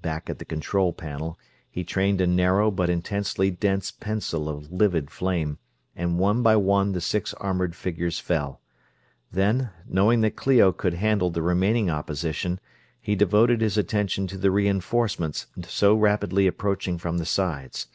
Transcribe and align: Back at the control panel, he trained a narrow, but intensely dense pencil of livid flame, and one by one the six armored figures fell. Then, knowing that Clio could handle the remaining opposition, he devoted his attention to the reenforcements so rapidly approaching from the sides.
Back 0.00 0.30
at 0.30 0.38
the 0.38 0.44
control 0.44 0.92
panel, 0.92 1.40
he 1.68 1.82
trained 1.82 2.20
a 2.20 2.26
narrow, 2.28 2.70
but 2.70 2.88
intensely 2.88 3.50
dense 3.50 3.90
pencil 3.90 4.48
of 4.48 4.70
livid 4.70 5.10
flame, 5.10 5.58
and 5.96 6.20
one 6.20 6.40
by 6.40 6.54
one 6.54 6.92
the 6.92 7.00
six 7.00 7.34
armored 7.34 7.74
figures 7.74 8.20
fell. 8.20 8.60
Then, 9.32 9.70
knowing 9.84 10.20
that 10.20 10.36
Clio 10.36 10.70
could 10.70 10.94
handle 10.94 11.30
the 11.30 11.42
remaining 11.42 11.90
opposition, 11.90 12.60
he 13.00 13.16
devoted 13.16 13.60
his 13.60 13.76
attention 13.76 14.28
to 14.28 14.38
the 14.38 14.52
reenforcements 14.52 15.48
so 15.66 15.96
rapidly 15.96 16.46
approaching 16.46 16.96
from 16.96 17.18
the 17.18 17.26
sides. 17.26 17.88